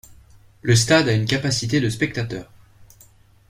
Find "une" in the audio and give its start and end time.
1.13-1.27